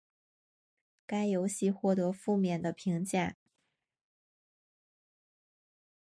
[1.05, 3.35] 该游戏获得负面的评价。